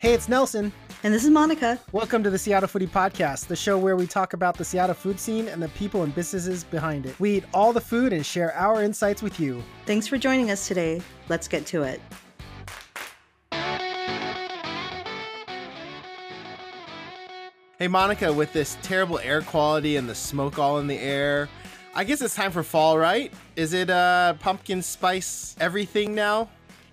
[0.00, 0.72] Hey, it's Nelson.
[1.02, 1.78] And this is Monica.
[1.92, 5.20] Welcome to the Seattle Foodie Podcast, the show where we talk about the Seattle food
[5.20, 7.20] scene and the people and businesses behind it.
[7.20, 9.62] We eat all the food and share our insights with you.
[9.84, 11.02] Thanks for joining us today.
[11.28, 12.00] Let's get to it.
[17.78, 21.50] Hey, Monica, with this terrible air quality and the smoke all in the air,
[21.94, 23.30] I guess it's time for fall, right?
[23.54, 26.48] Is it uh, pumpkin spice everything now?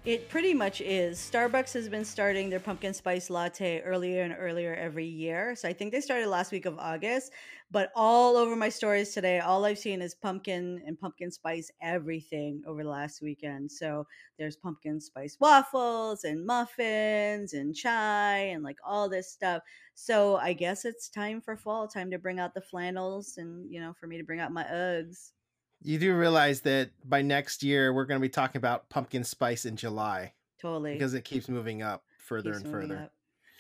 [0.07, 1.19] It pretty much is.
[1.19, 5.53] Starbucks has been starting their pumpkin spice latte earlier and earlier every year.
[5.53, 7.33] So I think they started last week of August,
[7.71, 12.61] but all over my stories today, all I've seen is pumpkin and pumpkin spice everything
[12.65, 13.69] over the last weekend.
[13.69, 14.07] So
[14.39, 19.61] there's pumpkin spice waffles and muffins and chai and like all this stuff.
[19.93, 23.81] So I guess it's time for fall, time to bring out the flannels and, you
[23.81, 25.33] know, for me to bring out my Uggs.
[25.81, 29.65] You do realize that by next year we're going to be talking about pumpkin spice
[29.65, 30.33] in July.
[30.61, 30.93] Totally.
[30.93, 32.97] Because it keeps moving up further Keeps and further.
[32.97, 33.13] up.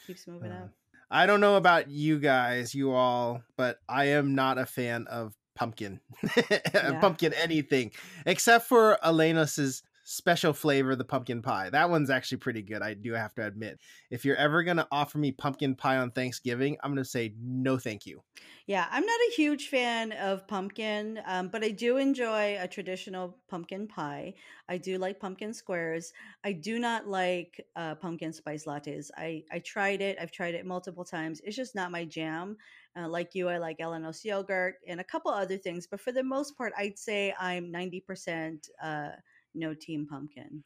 [0.07, 0.69] Keeps moving Uh, up.
[1.09, 5.33] I don't know about you guys, you all, but I am not a fan of
[5.55, 6.01] pumpkin.
[6.99, 7.91] pumpkin anything
[8.25, 11.69] except for Ellenos special flavor, the pumpkin pie.
[11.69, 13.81] That one's actually pretty good, I do have to admit.
[14.09, 17.33] If you're ever going to offer me pumpkin pie on Thanksgiving, I'm going to say
[17.37, 18.23] no thank you.
[18.67, 23.37] Yeah, I'm not a huge fan of pumpkin, um, but I do enjoy a traditional
[23.49, 24.35] pumpkin pie.
[24.69, 26.13] I do like pumpkin squares.
[26.41, 29.09] I do not like uh, pumpkin spice lattes.
[29.17, 30.17] I, I tried it.
[30.21, 31.41] I've tried it multiple times.
[31.43, 32.55] It's just not my jam.
[32.97, 36.23] Uh, like you, I like Ellenos yogurt and a couple other things, but for the
[36.23, 39.09] most part, I'd say I'm 90% uh,
[39.53, 40.63] no team pumpkin.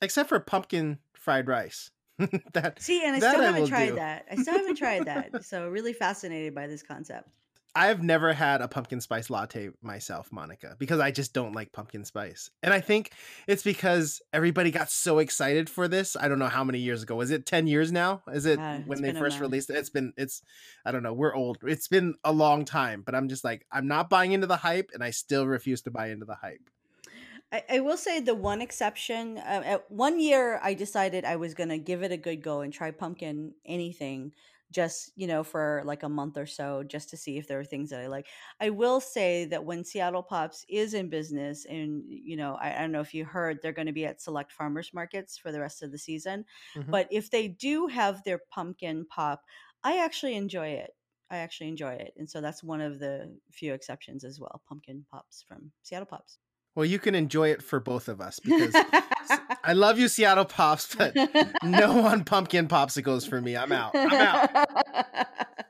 [0.00, 1.90] Except for pumpkin fried rice.
[2.52, 3.94] that See, and I that still haven't will tried do.
[3.96, 4.26] that.
[4.30, 5.44] I still haven't tried that.
[5.44, 7.28] So really fascinated by this concept.
[7.74, 12.04] I've never had a pumpkin spice latte myself, Monica, because I just don't like pumpkin
[12.04, 12.50] spice.
[12.62, 13.12] And I think
[13.46, 16.16] it's because everybody got so excited for this.
[16.16, 17.14] I don't know how many years ago.
[17.14, 18.22] Was it 10 years now?
[18.32, 19.76] Is it Uh, when they first released it?
[19.76, 20.42] It's been it's
[20.84, 21.58] I don't know, we're old.
[21.62, 24.90] It's been a long time, but I'm just like I'm not buying into the hype
[24.92, 26.70] and I still refuse to buy into the hype.
[27.50, 29.38] I, I will say the one exception.
[29.38, 32.60] Uh, at one year, I decided I was going to give it a good go
[32.60, 34.34] and try pumpkin anything,
[34.70, 37.64] just you know, for like a month or so, just to see if there are
[37.64, 38.26] things that I like.
[38.60, 42.80] I will say that when Seattle Pops is in business, and you know, I, I
[42.80, 45.60] don't know if you heard, they're going to be at select farmers markets for the
[45.60, 46.44] rest of the season.
[46.74, 46.92] Mhm.
[46.92, 49.44] But if they do have their pumpkin pop,
[49.82, 50.94] I actually enjoy it.
[51.30, 54.62] I actually enjoy it, and so that's one of the few exceptions as well.
[54.68, 56.38] Pumpkin pops from Seattle Pops.
[56.78, 58.72] Well, you can enjoy it for both of us because
[59.64, 61.12] I love you, Seattle Pops, but
[61.64, 63.56] no on pumpkin popsicles for me.
[63.56, 63.96] I'm out.
[63.96, 64.48] I'm out.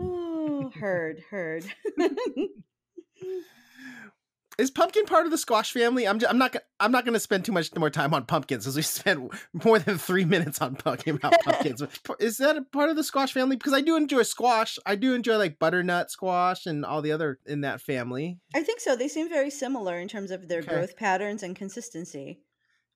[0.00, 1.64] oh, heard, heard.
[4.60, 6.06] Is pumpkin part of the squash family?
[6.06, 8.66] I'm just, I'm not I'm not going to spend too much more time on pumpkins
[8.66, 9.32] as we spent
[9.64, 11.82] more than three minutes on talking about pumpkins.
[12.18, 13.56] Is that a part of the squash family?
[13.56, 14.78] Because I do enjoy squash.
[14.84, 18.38] I do enjoy like butternut squash and all the other in that family.
[18.54, 18.94] I think so.
[18.96, 20.68] They seem very similar in terms of their Okay.
[20.72, 22.42] growth patterns and consistency.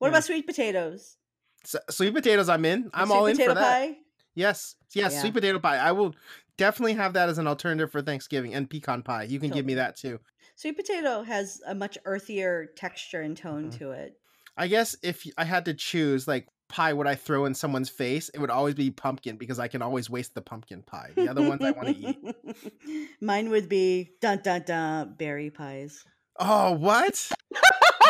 [0.01, 0.11] What Yeah.
[0.11, 1.17] about sweet potatoes?
[1.65, 2.91] So, sweet potatoes, I'm in.
[2.93, 3.57] I'm Sweet all in for that.
[3.63, 3.97] pie?
[4.35, 5.21] Yes, yes, Yeah.
[5.23, 5.79] sweet potato pie.
[5.79, 6.15] I will
[6.59, 9.23] definitely have that as an alternative for Thanksgiving and pecan pie.
[9.23, 10.21] You can give me that too.
[10.57, 13.79] Sweet potato has a much earthier texture and tone Mhm.
[13.79, 14.19] to it.
[14.57, 18.29] I guess if I had to choose, like pie, would I throw in someone's face?
[18.33, 21.11] It would always be pumpkin because I can always waste the pumpkin pie.
[21.17, 23.11] The other ones I want to eat.
[23.21, 26.05] Mine would be dun dun dun berry pies.
[26.39, 27.31] Oh, what?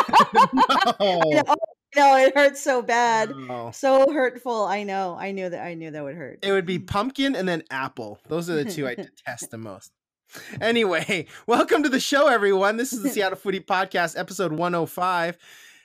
[0.99, 1.55] No.
[1.95, 3.31] no, it hurts so bad.
[3.73, 4.65] So hurtful.
[4.65, 5.15] I know.
[5.19, 5.63] I knew that.
[5.65, 6.39] I knew that would hurt.
[6.43, 8.19] It would be pumpkin and then apple.
[8.27, 9.91] Those are the two I detest the most.
[10.61, 12.77] Anyway, welcome to the show, everyone.
[12.77, 15.37] This is the Seattle Foodie Podcast, episode 105.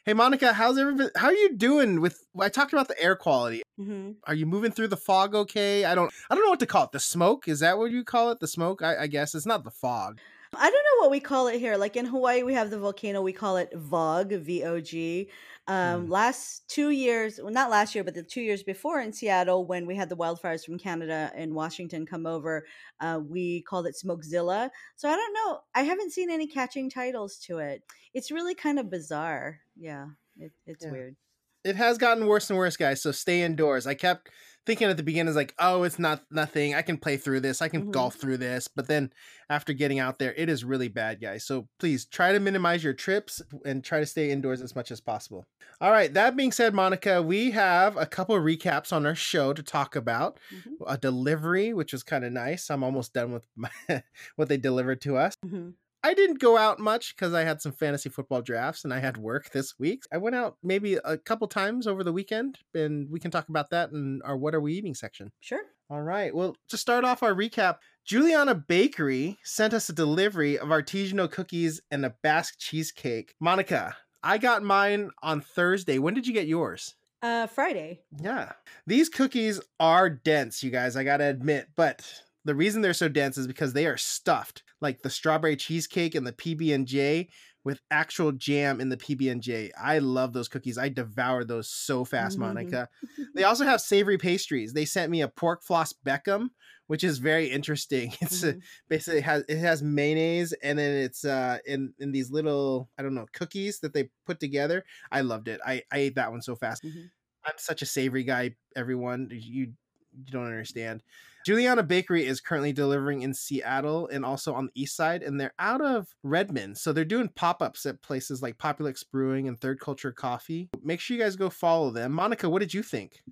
[0.05, 1.11] Hey, Monica, how's everybody?
[1.16, 2.00] How are you doing?
[2.00, 3.62] With I talked about the air quality.
[3.77, 5.34] hmm Are you moving through the fog?
[5.34, 6.12] Okay, I don't.
[6.31, 6.93] I don't know what to call it.
[6.93, 8.41] The smoke is that what you call it?
[8.41, 8.83] The smoke?
[8.83, 10.19] I, I guess it's not the fog.
[10.56, 11.77] I don't know what we call it here.
[11.77, 13.22] Like in Hawaii, we have the volcano.
[13.22, 15.31] We call it VOG, V O G.
[15.69, 16.11] Um, Mm.
[16.11, 19.87] Last two years, well, not last year, but the two years before in Seattle, when
[19.87, 22.67] we had the wildfires from Canada and Washington come over,
[22.99, 24.70] uh, we called it Smokezilla.
[24.97, 25.61] So I don't know.
[25.75, 27.85] I haven't seen any catching titles to it.
[28.14, 29.61] It's really kind of bizarre.
[29.76, 30.06] Yeah,
[30.37, 30.91] it, it's Yeah.
[30.91, 31.17] weird.
[31.62, 33.02] It has gotten worse and worse, guys.
[33.02, 33.87] So stay indoors.
[33.87, 34.31] I kept
[34.67, 36.75] thinking at the beginning, is like, oh, it's not nothing.
[36.75, 37.61] I can play through this.
[37.62, 37.91] I can Mhm.
[37.93, 38.69] golf through this.
[38.69, 39.12] But then
[39.49, 41.45] after getting out there, it is really bad, guys.
[41.45, 45.01] So please try to minimize your trips and try to stay indoors as much as
[45.01, 45.45] possible.
[45.81, 46.12] All right.
[46.12, 49.97] That being said, Monica, we have a couple of recaps on our show to talk
[49.97, 50.39] about.
[50.53, 50.73] Mhm.
[50.87, 52.71] A delivery, which was kind of nice.
[52.71, 53.71] I'm almost done with my,
[54.37, 55.35] what they delivered to us.
[55.45, 55.75] Mhm.
[56.02, 59.17] I didn't go out much because I had some fantasy football drafts and I had
[59.17, 60.05] work this week.
[60.12, 63.70] I went out maybe a couple times over the weekend, and we can talk about
[63.70, 65.31] that in our What Are We Eating section.
[65.41, 65.62] Sure.
[65.91, 66.35] All right.
[66.35, 71.81] Well, to start off our recap, Juliana Bakery sent us a delivery of artisanal cookies
[71.91, 73.35] and a Basque cheesecake.
[73.41, 75.99] Monica, I got mine on Thursday.
[75.99, 76.94] When did you get yours?
[77.23, 78.00] Uh, Friday.
[78.23, 78.52] Yeah.
[78.87, 82.08] These cookies are dense, you guys, I got to admit, but
[82.44, 86.26] the reason they're so dense is because they are stuffed like the strawberry cheesecake and
[86.26, 87.28] the PB&J
[87.64, 89.72] with actual jam in the PB&J.
[89.78, 90.78] I love those cookies.
[90.78, 92.54] I devoured those so fast, mm-hmm.
[92.54, 92.88] Monica.
[93.34, 94.72] they also have savory pastries.
[94.72, 96.48] They sent me a pork floss Beckham,
[96.87, 98.12] which is very interesting.
[98.22, 98.58] It's mm-hmm.
[98.58, 102.88] a, basically it has it has mayonnaise and then it's uh in in these little
[102.98, 104.84] I don't know cookies that they put together.
[105.12, 105.60] I loved it.
[105.64, 106.82] I I ate that one so fast.
[106.82, 107.06] Mm-hmm.
[107.44, 108.56] I'm such a savory guy.
[108.76, 109.72] Everyone, you
[110.17, 111.03] you don't understand.
[111.47, 115.55] Juliana Bakery is currently delivering in Seattle and also on the east side, and they're
[115.59, 116.77] out of Redmond.
[116.77, 120.69] So they're doing pop ups at places like Populix Brewing and Third Culture Coffee.
[120.83, 122.12] Make sure you guys go follow them.
[122.12, 123.23] Monica, what did you think?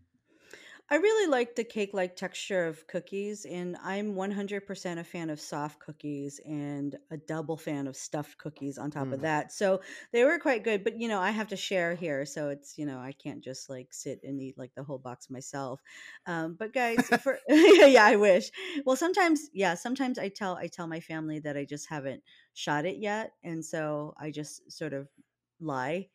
[0.91, 5.39] I really like the cake like texture of cookies, and I'm 100% a fan of
[5.39, 9.23] soft cookies and a double fan of stuffed cookies on top of mm.
[9.23, 9.53] that.
[9.53, 9.83] So
[10.13, 12.25] they were quite good, but you know, I have to share here.
[12.25, 15.29] So it's, you know, I can't just like sit and eat like the whole box
[15.29, 15.83] myself.
[16.27, 18.51] Um, but guys, for yeah, yeah, I wish.
[18.87, 22.23] Well, sometimes, yeah, sometimes I tell I tell my family that I just haven't
[22.55, 23.33] shot it yet.
[23.45, 25.09] And so I just sort of
[25.61, 26.09] lie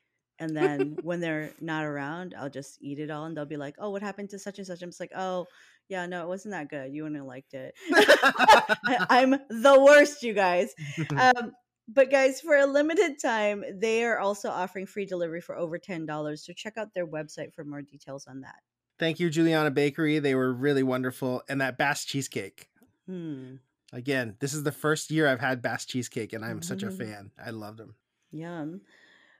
[0.43, 3.75] and then when they're not around, I'll just eat it all, and they'll be like,
[3.79, 5.47] "Oh, what happened to such and such?" I'm just like, "Oh,
[5.87, 6.93] yeah, no, it wasn't that good.
[6.93, 7.73] You wouldn't have liked it."
[9.09, 10.73] I'm the worst, you guys.
[11.17, 11.53] Um,
[11.87, 16.05] but guys, for a limited time, they are also offering free delivery for over ten
[16.05, 16.45] dollars.
[16.45, 18.55] So check out their website for more details on that.
[18.99, 20.19] Thank you, Juliana Bakery.
[20.19, 22.67] They were really wonderful, and that Basque cheesecake.
[23.07, 23.55] Hmm.
[23.91, 26.61] Again, this is the first year I've had Basque cheesecake, and I'm mm-hmm.
[26.61, 26.97] such a mm-hmm.
[26.97, 27.31] fan.
[27.43, 27.95] I loved them.
[28.31, 28.81] Yum.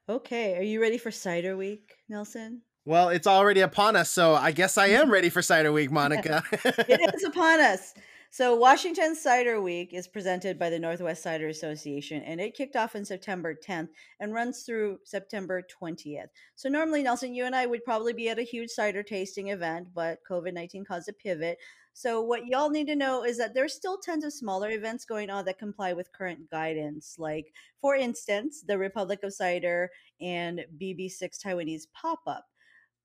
[0.09, 2.61] Okay, are you ready for cider week, Nelson?
[2.83, 6.43] Well, it's already upon us, so I guess I am ready for cider week, Monica.
[6.51, 7.93] it is upon us.
[8.29, 12.95] So, Washington Cider Week is presented by the Northwest Cider Association, and it kicked off
[12.95, 13.89] on September 10th
[14.19, 16.29] and runs through September 20th.
[16.55, 19.89] So, normally, Nelson, you and I would probably be at a huge cider tasting event,
[19.93, 21.59] but COVID 19 caused a pivot.
[21.93, 25.29] So, what y'all need to know is that there's still tons of smaller events going
[25.29, 27.15] on that comply with current guidance.
[27.19, 32.47] Like, for instance, the Republic of Cider and BB6 Taiwanese pop up.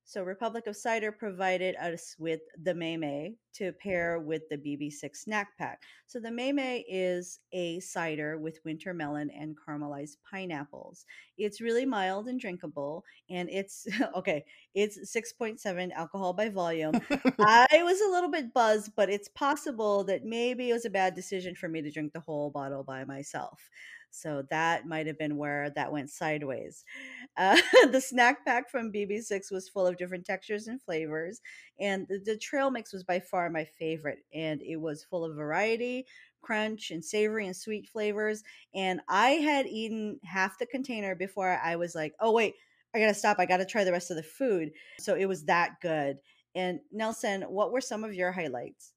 [0.09, 3.77] So Republic of Cider provided us with the Mei to mm-hmm.
[3.79, 5.83] pair with the BB6 snack pack.
[6.07, 11.05] So the Mei is a cider with winter melon and caramelized pineapples.
[11.37, 14.47] It's really mild and drinkable, and it's okay.
[14.75, 16.95] It's 6.7 alcohol by volume.
[17.39, 21.15] I was a little bit buzzed, but it's possible that maybe it was a bad
[21.17, 23.69] decision for me to drink the whole bottle by myself.
[24.11, 26.85] So that might have been where that went sideways.
[27.37, 27.57] Uh,
[27.93, 31.41] the snack pack from BB6 was full of different textures and flavors,
[31.79, 34.19] and the, the trail mix was by far my favorite.
[34.35, 36.07] And it was full of variety,
[36.43, 38.43] crunch, and savory and sweet flavors.
[38.75, 42.55] And I had eaten half the container before I was like, oh, wait,
[42.95, 43.37] I gotta stop.
[43.39, 44.73] I gotta try the rest of the food.
[44.99, 46.19] So it was that good.
[46.55, 48.93] And Nelson, what were some of your highlights?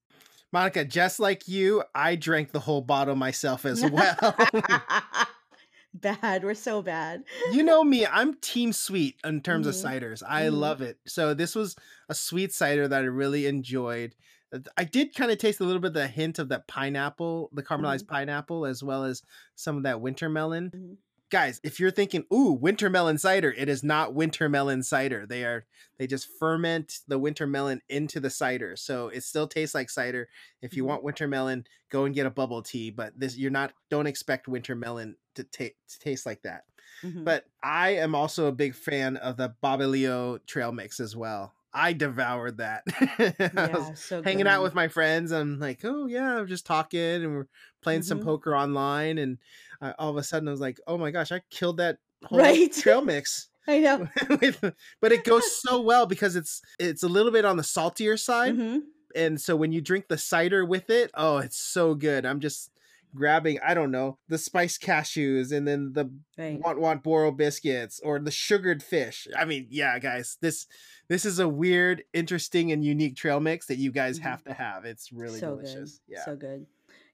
[0.52, 4.36] Monica, just like you, I drank the whole bottle myself as well.
[5.94, 6.44] bad.
[6.44, 7.24] We're so bad.
[7.52, 9.88] you know me, I'm team sweet in terms mm-hmm.
[9.88, 10.24] of ciders.
[10.28, 10.56] I mm-hmm.
[10.56, 10.98] love it.
[11.08, 11.76] So this was
[12.10, 14.16] a sweet cider that I really enjoyed.
[14.54, 17.50] Uh, I did kind of taste a little bit of the hint of that pineapple,
[17.54, 18.16] the caramelized mm-hmm.
[18.16, 19.24] pineapple, as well as
[19.56, 20.98] some of that winter melon.
[21.32, 25.26] Guys, if you're thinking, ooh, winter melon cider, it is not winter melon cider.
[25.26, 25.66] They are
[25.98, 28.76] they just ferment the winter melon into the cider.
[28.76, 30.28] So it still tastes like cider.
[30.62, 30.90] If you mm-hmm.
[30.90, 32.92] want winter melon, go and get a bubble tea.
[32.92, 36.64] But this you're not don't expect winter melon to, ta- to taste like that.
[37.04, 37.24] Mm-hmm.
[37.24, 41.54] But I am also a big fan of the Babilio trail mix as well.
[41.74, 42.84] I devoured that.
[43.40, 45.32] Yeah, so hanging out with my friends.
[45.32, 47.48] I'm like, oh yeah, I'm just talking and we're
[47.82, 48.08] playing mm-hmm.
[48.08, 49.38] some poker online, and
[49.82, 52.40] I, all of a sudden I was like, oh my gosh, I killed that whole
[52.40, 52.72] right.
[52.72, 53.50] trail mix.
[53.68, 54.08] I know,
[55.02, 58.56] but it goes so well because it's it's a little bit on the saltier side,
[58.56, 58.80] mm-hmm.
[59.16, 62.26] and so when you drink the cider with it, oh, it's so good.
[62.26, 62.71] I'm just
[63.16, 66.60] grabbing I don't know the spiced cashews and then the right.
[66.60, 69.28] want want boro biscuits or the sugared fish.
[69.38, 70.68] I mean, yeah, guys, this
[71.08, 74.30] this is a weird, interesting, and unique trail mix that you guys mm-hmm.
[74.30, 74.86] have to have.
[74.86, 76.00] It's really so delicious.
[76.08, 76.14] Good.
[76.14, 76.66] Yeah, so good.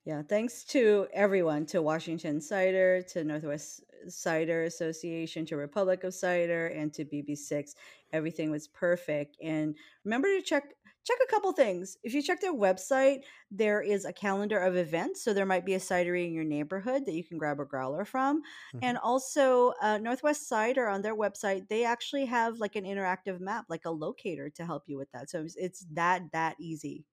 [0.05, 6.67] Yeah, thanks to everyone, to Washington Cider, to Northwest Cider Association to Republic of Cider
[6.67, 7.75] and to BB6.
[8.13, 9.37] Everything was perfect.
[9.41, 9.75] And
[10.05, 10.63] remember to check
[11.07, 11.97] check a couple things.
[12.03, 15.23] If you check their website, there is a calendar of events.
[15.23, 18.03] So there might be a cidery in your neighborhood that you can grab a growler
[18.03, 18.41] from.
[18.41, 18.79] Mm-hmm.
[18.81, 23.65] And also, uh, Northwest Cider on their website, they actually have like an interactive map,
[23.69, 25.29] like a locator to help you with that.
[25.29, 27.05] So it's, it's that, that easy.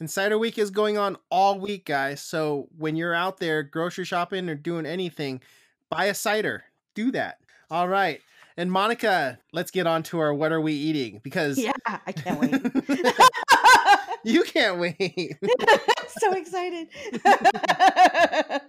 [0.00, 2.20] And Cider Week is going on all week, guys.
[2.20, 5.40] So when you're out there grocery shopping or doing anything,
[5.88, 6.64] buy a cider.
[6.94, 7.38] Do that.
[7.70, 8.20] All right.
[8.56, 11.20] And Monica, let's get on to our what are we eating?
[11.24, 12.54] Because Yeah, I can't wait.
[14.24, 15.36] you can't wait.
[16.20, 16.88] so excited.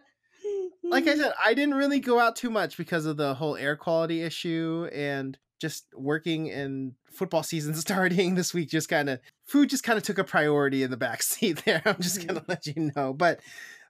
[0.84, 3.76] like I said, I didn't really go out too much because of the whole air
[3.76, 9.70] quality issue and just working and football season starting this week just kind of food
[9.70, 12.28] just kind of took a priority in the back seat there i'm just mm-hmm.
[12.28, 13.40] gonna let you know but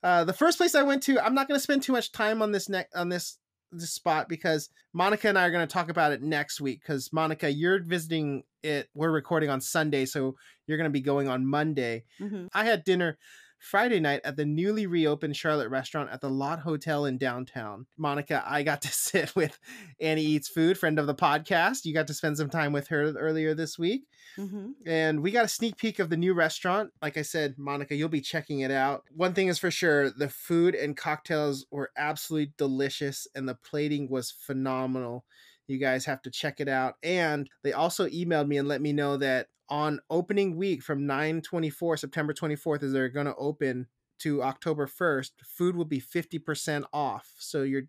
[0.04, 2.52] uh, the first place i went to i'm not gonna spend too much time on
[2.52, 3.40] this next on this
[3.72, 7.52] this spot because monica and i are gonna talk about it next week because monica
[7.52, 10.36] you're visiting it we're recording on sunday so
[10.68, 12.46] you're gonna be going on monday mm-hmm.
[12.54, 13.18] i had dinner
[13.66, 17.88] Friday night at the newly reopened Charlotte restaurant at the Lotte Hotel in downtown.
[17.98, 19.58] Monica, I got to sit with
[20.00, 21.84] Annie Eats Food, friend of the podcast.
[21.84, 24.04] You got to spend some time with her earlier this week.
[24.38, 24.70] Mm-hmm.
[24.86, 26.92] And we got a sneak peek of the new restaurant.
[27.02, 29.04] Like I said, Monica, you'll be checking it out.
[29.16, 34.10] One thing is for sure the food and cocktails were absolutely delicious, and the plating
[34.12, 35.26] was phenomenal.
[35.68, 36.98] You guys have to check it out.
[37.02, 41.98] And they also emailed me and let me know that on opening week from 924
[41.98, 43.88] September 24th as they're going to open
[44.20, 47.34] to October 1st, food will be 50% off.
[47.40, 47.84] So you're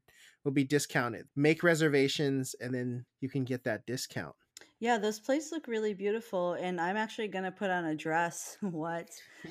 [0.47, 1.27] will be discounted.
[1.35, 4.35] Make reservations and then you can get that discount.
[4.79, 8.57] Yeah, those plates look really beautiful and I'm actually going to put on a dress.
[8.63, 9.11] what?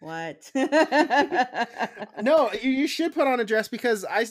[0.00, 0.50] what?
[2.22, 4.26] no, you, you should put on a dress because I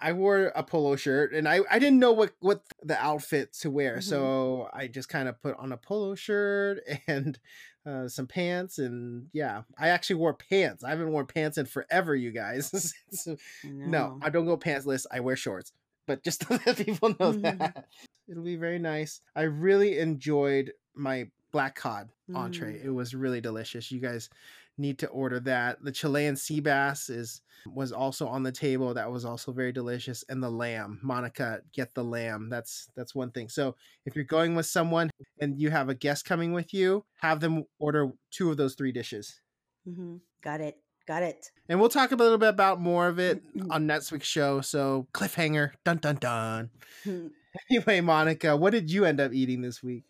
[0.00, 3.70] I wore a polo shirt and I, I didn't know what, what the outfit to
[3.70, 3.94] wear.
[3.94, 4.00] Mm-hmm.
[4.00, 7.38] So I just kind of put on a polo shirt and
[7.86, 8.78] uh, some pants.
[8.78, 10.84] And yeah, I actually wore pants.
[10.84, 12.94] I haven't worn pants in forever, you guys.
[13.10, 15.06] so, no, I don't go pantsless.
[15.10, 15.72] I wear shorts.
[16.06, 17.58] But just to let people know mm-hmm.
[17.58, 17.86] that
[18.28, 19.20] it'll be very nice.
[19.34, 22.74] I really enjoyed my black cod entree.
[22.74, 22.86] Mm.
[22.86, 23.92] It was really delicious.
[23.92, 24.28] You guys
[24.78, 25.82] need to order that.
[25.82, 28.94] The Chilean sea bass is was also on the table.
[28.94, 30.24] That was also very delicious.
[30.28, 32.48] And the lamb, Monica, get the lamb.
[32.50, 33.48] That's that's one thing.
[33.48, 37.40] So if you're going with someone and you have a guest coming with you, have
[37.40, 39.40] them order two of those three dishes.
[39.88, 40.16] Mm-hmm.
[40.42, 40.76] Got it.
[41.06, 41.50] Got it.
[41.68, 44.62] And we'll talk a little bit about more of it on next week's show.
[44.62, 46.70] So cliffhanger, dun dun dun.
[47.70, 50.04] anyway, Monica, what did you end up eating this week?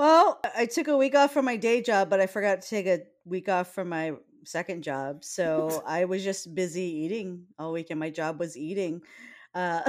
[0.00, 2.86] Well, I took a week off from my day job, but I forgot to take
[2.86, 4.12] a week off from my
[4.44, 5.22] second job.
[5.24, 9.02] So I was just busy eating all week, and my job was eating.
[9.54, 9.82] Uh,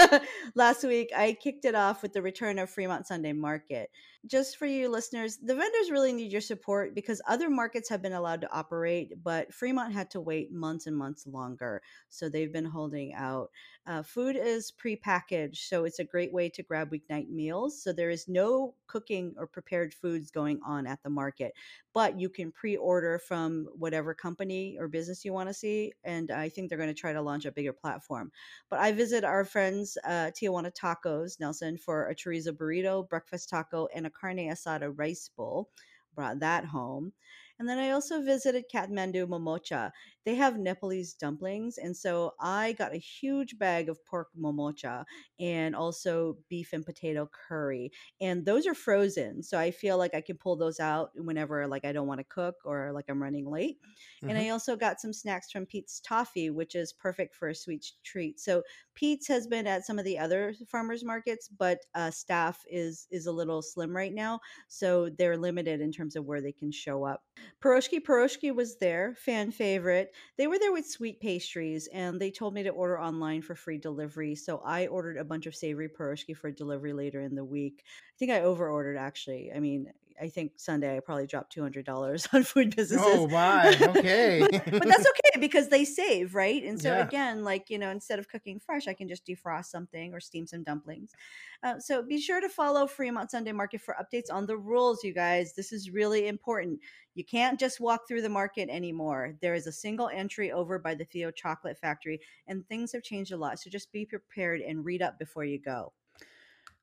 [0.54, 3.90] last week, I kicked it off with the return of Fremont Sunday Market.
[4.26, 8.12] Just for you listeners, the vendors really need your support because other markets have been
[8.12, 11.80] allowed to operate, but Fremont had to wait months and months longer.
[12.10, 13.50] So they've been holding out.
[13.86, 17.82] Uh, food is pre-packaged, so it's a great way to grab weeknight meals.
[17.82, 21.54] So there is no cooking or prepared foods going on at the market,
[21.94, 25.92] but you can pre-order from whatever company or business you want to see.
[26.04, 28.30] And I think they're going to try to launch a bigger platform.
[28.68, 33.88] But I visit our friends uh, Tijuana Tacos, Nelson, for a chorizo burrito, breakfast taco,
[33.94, 35.70] and a carne asada rice bowl.
[36.14, 37.12] Brought that home.
[37.58, 39.90] And then I also visited Kathmandu Momocha.
[40.30, 41.76] They have Nepalese dumplings.
[41.76, 45.04] And so I got a huge bag of pork momocha
[45.40, 47.90] and also beef and potato curry.
[48.20, 49.42] And those are frozen.
[49.42, 52.24] So I feel like I can pull those out whenever like I don't want to
[52.24, 53.78] cook or like I'm running late.
[53.82, 54.28] Mm-hmm.
[54.28, 57.90] And I also got some snacks from Pete's Toffee, which is perfect for a sweet
[58.04, 58.38] treat.
[58.38, 58.62] So
[59.00, 63.24] Pete's has been at some of the other farmers markets, but uh, staff is is
[63.24, 67.04] a little slim right now, so they're limited in terms of where they can show
[67.04, 67.22] up.
[67.64, 70.12] Piroshki Piroshki was there, fan favorite.
[70.36, 73.78] They were there with sweet pastries, and they told me to order online for free
[73.78, 74.34] delivery.
[74.34, 77.84] So I ordered a bunch of savory piroshki for delivery later in the week.
[77.86, 79.52] I think I over ordered actually.
[79.54, 83.06] I mean, I think Sunday I probably dropped two hundred dollars on food businesses.
[83.08, 84.40] Oh my, okay.
[84.40, 86.62] but, but, that's okay because they save, right?
[86.62, 87.06] And so yeah.
[87.06, 90.46] again, like you know, instead of cooking fresh, I can just defrost something or steam
[90.46, 91.12] some dumplings.
[91.62, 95.14] Uh, so be sure to follow Fremont Sunday Market for updates on the rules, you
[95.14, 95.54] guys.
[95.54, 96.80] This is really important.
[97.14, 99.34] You can't just walk through the market anymore.
[99.40, 103.32] There is a single entry over by the Theo Chocolate Factory, and things have changed
[103.32, 103.58] a lot.
[103.58, 105.92] So just be prepared and read up before you go.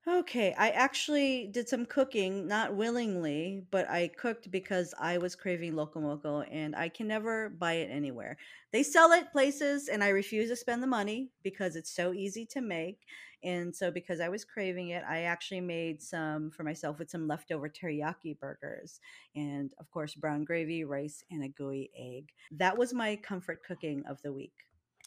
[0.08, 5.76] Okay, I actually did some cooking, not willingly, but I cooked because I was craving
[5.76, 8.38] Loco Moco and I can never buy it anywhere.
[8.72, 12.46] They sell it places and I refuse to spend the money because it's so easy
[12.52, 13.02] to make.
[13.44, 17.28] And so, because I was craving it, I actually made some for myself with some
[17.28, 19.02] leftover teriyaki burgers
[19.36, 22.30] and, of course, brown gravy, rice, and a gooey egg.
[22.52, 24.54] That was my comfort cooking of the week.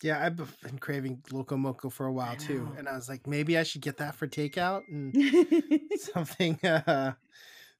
[0.02, 3.59] Yeah, I've been craving Loco Moco for a while too, and I was like, maybe
[3.59, 5.14] I should get that for takeout and
[6.00, 6.59] something.
[6.64, 7.12] Uh,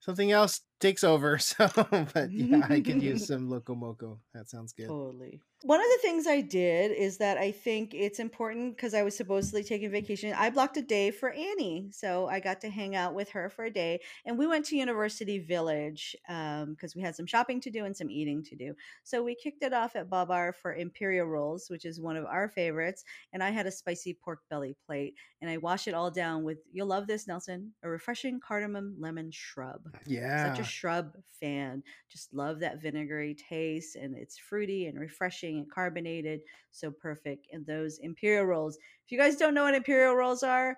[0.01, 1.39] something else takes over.
[1.51, 1.69] So,
[2.15, 4.21] but yeah, I could use some Loco Moco.
[4.35, 4.89] That sounds good.
[4.89, 5.41] Totally.
[5.63, 9.15] One of the things I did is that I think it's important because I was
[9.15, 10.33] supposedly taking vacation.
[10.33, 11.89] I blocked a day for Annie.
[11.93, 14.01] So I got to hang out with her for a day.
[14.25, 17.95] And we went to University Village because um, we had some shopping to do and
[17.95, 18.75] some eating to do.
[19.03, 22.25] So we kicked it off at Ba Bar for Imperial Rolls, which is one of
[22.25, 23.05] our favorites.
[23.35, 25.15] And I had a spicy pork belly plate.
[25.43, 29.31] And I washed it all down with, you'll love this, Nelson, a refreshing cardamom lemon
[29.31, 29.83] shrub.
[30.07, 30.55] Yeah.
[30.55, 31.83] Such a shrub fan.
[32.11, 33.97] Just love that vinegary taste.
[33.97, 37.47] And it's fruity and refreshing and carbonated, so perfect.
[37.53, 38.77] And those imperial rolls.
[39.05, 40.77] If you guys don't know what imperial rolls are,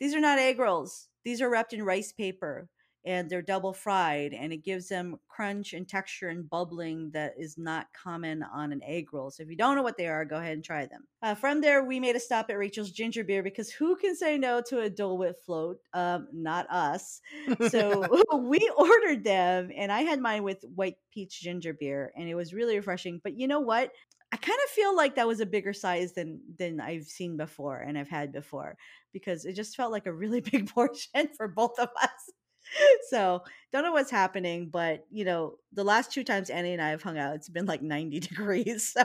[0.00, 1.08] these are not egg rolls.
[1.24, 2.68] These are wrapped in rice paper
[3.04, 7.58] and they're double fried and it gives them crunch and texture and bubbling that is
[7.58, 9.30] not common on an egg roll.
[9.30, 11.06] So if you don't know what they are, go ahead and try them.
[11.22, 14.38] Uh, from there, we made a stop at Rachel's Ginger Beer because who can say
[14.38, 15.78] no to a Dole Whip float?
[15.92, 17.20] Um, not us.
[17.68, 18.06] So
[18.38, 22.54] we ordered them and I had mine with white peach ginger beer and it was
[22.54, 23.20] really refreshing.
[23.22, 23.90] But you know what?
[24.32, 27.78] I kind of feel like that was a bigger size than than I've seen before
[27.78, 28.78] and I've had before
[29.12, 32.30] because it just felt like a really big portion for both of us.
[33.10, 36.90] so don't know what's happening, but you know, the last two times Annie and I
[36.90, 38.92] have hung out, it's been like 90 degrees.
[38.92, 39.04] So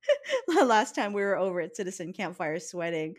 [0.48, 3.16] the last time we were over at Citizen Campfire sweating.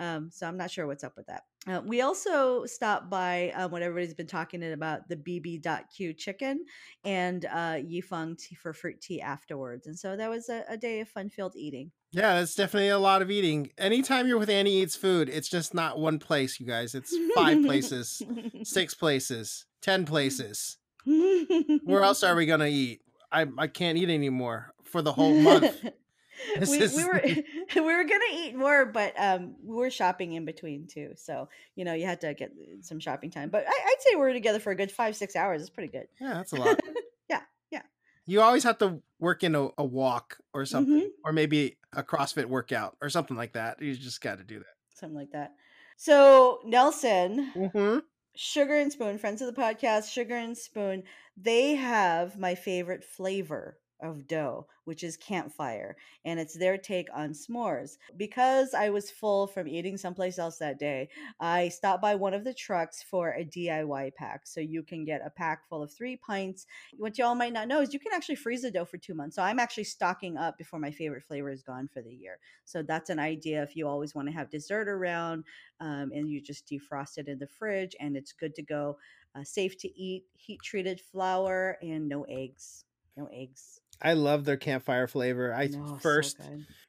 [0.00, 1.42] Um, so I'm not sure what's up with that.
[1.68, 6.64] Uh, we also stopped by um, what everybody's been talking about the BB.Q chicken
[7.04, 9.86] and uh, Yi Fang tea for fruit tea afterwards.
[9.86, 11.92] And so that was a, a day of fun filled eating.
[12.12, 13.72] Yeah, it's definitely a lot of eating.
[13.76, 16.94] Anytime you're with Annie Eats Food, it's just not one place, you guys.
[16.94, 18.22] It's five places,
[18.64, 20.78] six places, ten places.
[21.04, 23.02] Where else are we gonna eat?
[23.30, 25.84] I I can't eat anymore for the whole month.
[26.68, 26.96] we, is...
[26.96, 27.22] we were
[27.74, 31.12] we were gonna eat more, but um, we were shopping in between too.
[31.16, 33.50] So you know, you had to get some shopping time.
[33.50, 35.60] But I, would say we are together for a good five six hours.
[35.60, 36.08] It's pretty good.
[36.20, 36.80] Yeah, that's a lot.
[37.28, 37.82] yeah, yeah.
[38.26, 41.08] You always have to work in a, a walk or something, mm-hmm.
[41.24, 43.80] or maybe a CrossFit workout or something like that.
[43.82, 44.74] You just got to do that.
[44.94, 45.54] Something like that.
[45.96, 47.98] So Nelson, mm-hmm.
[48.34, 51.02] Sugar and Spoon, friends of the podcast, Sugar and Spoon,
[51.36, 57.30] they have my favorite flavor of dough, which is campfire, and it's their take on
[57.30, 57.98] s'mores.
[58.16, 61.08] Because I was full from eating someplace else that day,
[61.38, 64.46] I stopped by one of the trucks for a DIY pack.
[64.46, 66.66] So you can get a pack full of three pints.
[66.96, 69.36] What y'all might not know is you can actually freeze the dough for two months.
[69.36, 72.38] So I'm actually stocking up before my favorite flavor is gone for the year.
[72.64, 75.44] So that's an idea if you always want to have dessert around
[75.80, 78.96] um, and you just defrost it in the fridge and it's good to go.
[79.34, 82.84] Uh, safe to eat, heat treated flour, and no eggs.
[83.16, 83.79] No eggs.
[84.02, 85.52] I love their campfire flavor.
[85.52, 86.44] I oh, first so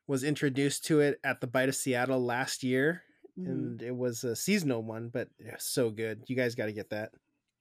[0.07, 3.03] was introduced to it at the Bite of Seattle last year,
[3.39, 3.45] mm.
[3.45, 6.23] and it was a seasonal one, but so good.
[6.27, 7.11] You guys got to get that.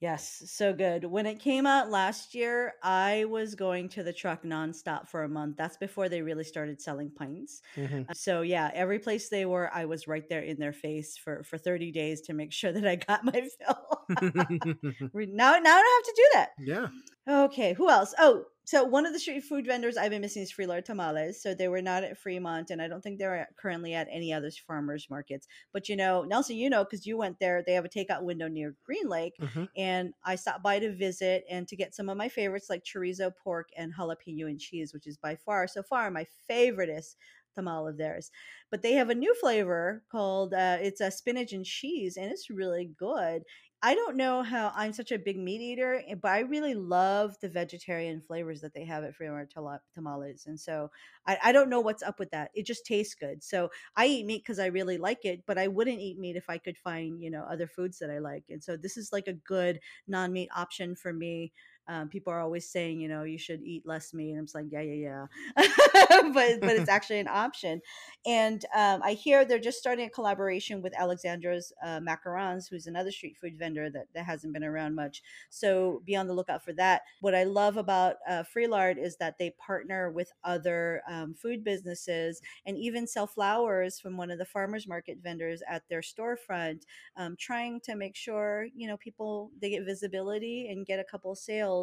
[0.01, 1.05] Yes, so good.
[1.05, 5.29] When it came out last year, I was going to the truck nonstop for a
[5.29, 5.59] month.
[5.59, 7.61] That's before they really started selling pints.
[7.77, 8.03] Mm-hmm.
[8.09, 11.45] Uh, so yeah, every place they were, I was right there in their face for
[11.45, 14.01] for 30 days to make sure that I got my fill.
[15.13, 16.49] now now I don't have to do that.
[16.59, 16.87] Yeah.
[17.29, 18.15] Okay, who else?
[18.19, 21.43] Oh, so one of the street food vendors I've been missing is Frelard Tamales.
[21.43, 24.49] So they were not at Fremont, and I don't think they're currently at any other
[24.65, 25.49] farmers markets.
[25.73, 28.47] But you know, Nelson, you know, because you went there, they have a takeout window
[28.47, 29.65] near Green Lake, mm-hmm.
[29.77, 33.33] and I stopped by to visit and to get some of my favorites like chorizo,
[33.43, 37.17] pork, and jalapeno and cheese, which is by far so far my favoriteest
[37.59, 38.31] tamal of theirs.
[38.71, 42.49] But they have a new flavor called uh, it's a spinach and cheese, and it's
[42.49, 43.43] really good.
[43.83, 47.37] I don't know how I'm such a big meat eater, eh, but I really love
[47.41, 49.51] the vegetarian flavors that they have at Fremont
[49.95, 50.45] Tamales.
[50.47, 50.91] And so
[51.27, 52.51] I, I, don't know what's up with that.
[52.55, 53.43] It just tastes good.
[53.43, 56.51] So I eat meat because I really like it, but I wouldn't eat meat if
[56.51, 58.45] I could find, you know, other foods that I like.
[58.51, 61.51] And so this is like a good non meat option for me
[61.91, 64.31] um, people are always saying, you know, you should eat less meat.
[64.31, 65.27] And I'm just like, yeah, yeah,
[65.57, 65.67] yeah.
[66.33, 67.81] but but it's actually an option.
[68.25, 73.11] And um, I hear they're just starting a collaboration with Alexandra's uh, Macarons, who's another
[73.11, 75.23] street food vendor that, that hasn't been around much.
[75.49, 77.03] So be on the lookout for that.
[77.23, 82.41] What I love about uh, Frelard is that they partner with other um, food businesses
[82.67, 86.83] and even sell flowers from one of the farmers market vendors at their storefront,
[87.17, 91.35] um, trying to make sure you know people they get visibility and get a couple
[91.35, 91.80] sales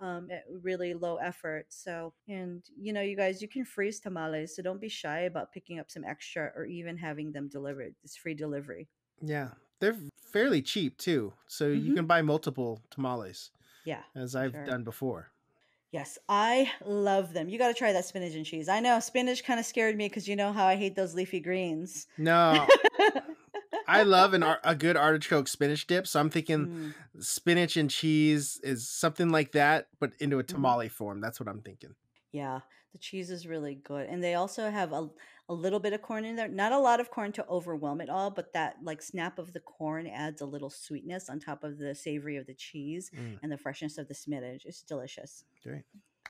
[0.00, 1.66] um, at really low effort.
[1.68, 5.52] So and you know you guys you can freeze tamales, so don't be shy about
[5.52, 7.94] picking up some extra or even having them delivered.
[8.04, 8.88] It's free delivery.
[9.20, 9.96] Yeah, they're
[10.32, 11.86] fairly cheap too, so mm-hmm.
[11.86, 13.50] you can buy multiple tamales.
[13.84, 14.64] Yeah, as I've sure.
[14.64, 15.30] done before.
[15.94, 17.48] Yes, I love them.
[17.48, 18.68] You got to try that spinach and cheese.
[18.68, 21.38] I know spinach kind of scared me because you know how I hate those leafy
[21.38, 22.08] greens.
[22.18, 22.66] No,
[23.86, 26.06] I love an a good artichoke spinach dip.
[26.06, 27.22] So I'm thinking mm.
[27.22, 30.54] spinach and cheese is something like that, but into a mm-hmm.
[30.54, 30.92] tamale mm.
[30.92, 31.20] form.
[31.20, 31.94] That's what I'm thinking.
[32.32, 32.60] Yeah,
[32.92, 35.08] the cheese is really good, and they also have a
[35.48, 36.48] a little bit of corn in there.
[36.48, 39.60] Not a lot of corn to overwhelm it all, but that like snap of the
[39.60, 43.38] corn adds a little sweetness on top of the savory of the cheese mm.
[43.42, 44.62] and the freshness of the spinach.
[44.64, 45.44] It's delicious.
[45.62, 45.82] Great.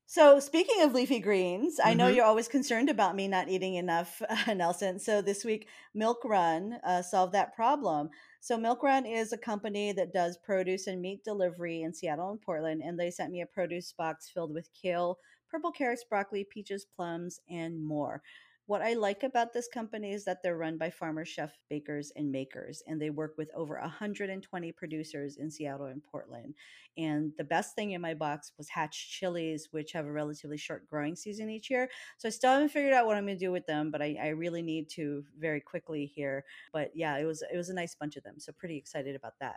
[0.07, 1.81] So, speaking of leafy greens.
[1.83, 2.17] I know mm-hmm.
[2.17, 4.99] you're always concerned about me not eating enough, uh, Nelson.
[4.99, 8.11] So, this week, Milk Run uh, solved that problem.
[8.41, 12.41] So, Milk Run is a company that does produce and meat delivery in Seattle and
[12.41, 12.83] Portland.
[12.85, 15.19] And they sent me a produce box filled with kale,
[15.51, 18.23] purple carrots, broccoli, peaches, plums, and more.
[18.67, 22.33] What I like about this company is that they're run by farmer chef, bakers, and
[22.33, 26.55] makers, and they work with over 120 producers in Seattle and Portland.
[26.97, 30.89] And the best thing in my box was hatch chilies, which have a relatively short
[30.89, 31.91] growing season each year.
[32.17, 34.17] So I still haven't figured out what I'm going to do with them, but I,
[34.23, 36.45] I really need to very quickly here.
[36.73, 39.35] But yeah, it was it was a nice bunch of them, so pretty excited about
[39.41, 39.57] that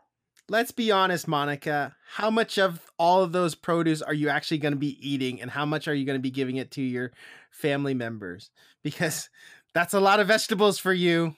[0.50, 1.96] let's be honest, Monica.
[2.16, 5.52] How much of all of those produce are you actually going to be eating, and
[5.52, 7.12] how much are you going to be giving it to your
[7.52, 8.50] family members?
[8.84, 9.30] Because
[9.74, 11.36] that's a lot of vegetables for you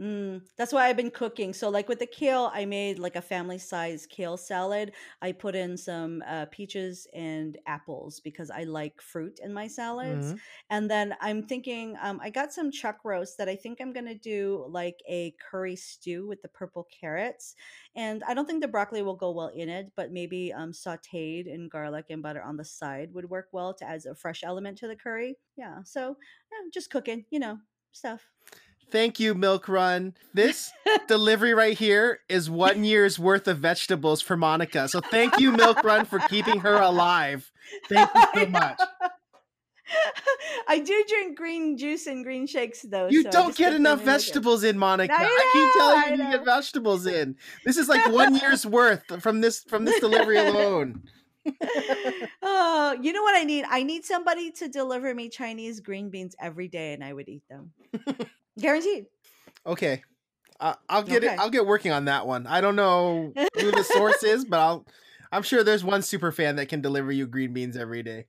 [0.00, 1.52] mm, that's why I've been cooking.
[1.52, 4.92] So, like with the kale, I made like a family size kale salad.
[5.20, 10.28] I put in some uh, peaches and apples because I like fruit in my salads.
[10.28, 10.36] Mm-hmm.
[10.70, 14.06] And then I'm thinking, um, I got some chuck roast that I think I'm going
[14.06, 17.54] to do like a curry stew with the purple carrots.
[17.94, 21.46] And I don't think the broccoli will go well in it, but maybe um, sauteed
[21.46, 24.78] in garlic and butter on the side would work well to add a fresh element
[24.78, 25.36] to the curry.
[25.56, 25.82] Yeah.
[25.84, 26.16] So,
[26.50, 27.58] yeah, just cooking, you know,
[27.92, 28.28] stuff.
[28.92, 30.14] Thank you, Milk Run.
[30.34, 30.70] This
[31.08, 34.86] delivery right here is one year's worth of vegetables for Monica.
[34.86, 37.50] So thank you, Milk Run, for keeping her alive.
[37.88, 38.80] Thank you so much.
[40.68, 43.08] I do drink green juice and green shakes though.
[43.08, 45.14] You so don't get enough vegetables in, Monica.
[45.14, 47.36] I, I keep telling you you get vegetables in.
[47.64, 51.02] This is like one year's worth from this from this delivery alone.
[52.42, 53.64] oh, you know what I need?
[53.68, 57.42] I need somebody to deliver me Chinese green beans every day, and I would eat
[57.48, 57.72] them.
[58.58, 59.06] Guaranteed.
[59.66, 60.02] Okay.
[60.60, 61.34] Uh, I'll get okay.
[61.34, 61.40] it.
[61.40, 62.46] I'll get working on that one.
[62.46, 64.86] I don't know who the source is, but I'll.
[65.32, 68.26] I'm sure there's one super fan that can deliver you green beans every day.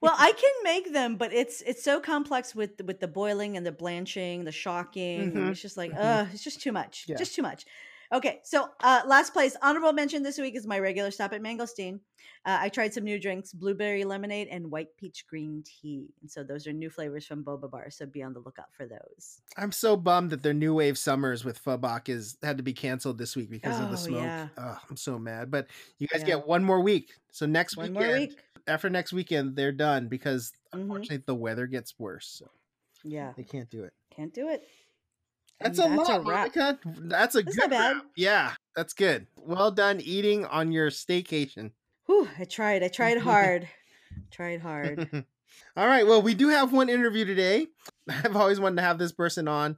[0.00, 3.66] well, I can make them, but it's it's so complex with with the boiling and
[3.66, 5.32] the blanching, the shocking.
[5.32, 5.48] Mm-hmm.
[5.48, 6.00] It's just like, mm-hmm.
[6.00, 7.06] uh, it's just too much.
[7.08, 7.16] Yeah.
[7.16, 7.64] Just too much.
[8.10, 12.00] Okay, so uh, last place, honorable mention this week is my regular stop at Mangosteen.
[12.48, 16.14] Uh, I tried some new drinks, blueberry lemonade and white peach green tea.
[16.22, 17.90] And so those are new flavors from Boba Bar.
[17.90, 19.42] So be on the lookout for those.
[19.58, 23.18] I'm so bummed that their new wave summers with Bak is had to be canceled
[23.18, 24.22] this week because oh, of the oh, smoke.
[24.22, 24.48] Yeah.
[24.56, 25.50] Oh, I'm so mad.
[25.50, 25.66] But
[25.98, 26.28] you guys yeah.
[26.28, 27.10] get one more week.
[27.32, 28.38] So next one weekend, week.
[28.66, 30.80] after next weekend, they're done because mm-hmm.
[30.80, 32.26] unfortunately the weather gets worse.
[32.26, 32.48] So
[33.04, 33.92] yeah, they can't do it.
[34.16, 34.64] Can't do it.
[35.60, 36.78] That's a that's lot, a Monica.
[36.96, 38.02] That's a that's good.
[38.16, 39.26] Yeah, that's good.
[39.36, 41.72] Well done eating on your staycation.
[42.08, 42.82] Whew, I tried.
[42.82, 43.68] I tried hard.
[44.30, 45.08] tried hard.
[45.76, 46.06] All right.
[46.06, 47.68] Well, we do have one interview today.
[48.08, 49.76] I've always wanted to have this person on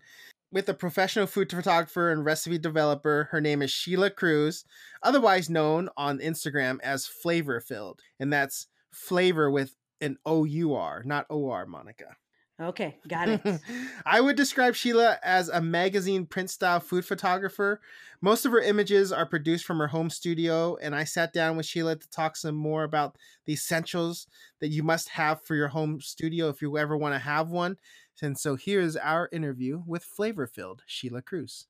[0.52, 3.28] with a professional food photographer and recipe developer.
[3.32, 4.64] Her name is Sheila Cruz,
[5.02, 11.02] otherwise known on Instagram as Flavor Filled, and that's flavor with an O U R,
[11.04, 12.16] not O R, Monica.
[12.60, 13.40] Okay, got it.
[14.06, 17.80] I would describe Sheila as a magazine print style food photographer.
[18.20, 21.64] Most of her images are produced from her home studio, and I sat down with
[21.64, 24.26] Sheila to talk some more about the essentials
[24.60, 27.78] that you must have for your home studio if you ever want to have one.
[28.20, 31.66] And so here's our interview with Flavor Filled Sheila Cruz.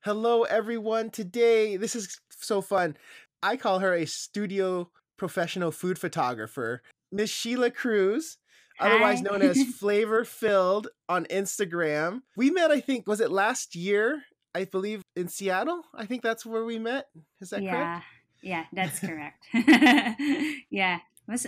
[0.00, 1.10] Hello, everyone.
[1.10, 2.96] Today, this is so fun.
[3.40, 6.82] I call her a studio professional food photographer.
[7.12, 8.38] Miss Sheila Cruz
[8.78, 9.22] otherwise Hi.
[9.22, 12.22] known as Flavor Filled on Instagram.
[12.36, 14.22] We met, I think, was it last year?
[14.54, 15.82] I believe in Seattle.
[15.94, 17.08] I think that's where we met.
[17.40, 17.72] Is that yeah.
[17.72, 18.04] correct?
[18.42, 19.46] Yeah, that's correct.
[20.70, 20.98] yeah,